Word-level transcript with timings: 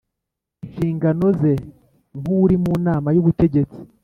inshingano 0.65 1.25
ze 1.39 1.53
nk 2.19 2.27
uri 2.41 2.55
mu 2.63 2.73
Nama 2.85 3.09
y 3.15 3.19
Ubutegetsi 3.21 3.79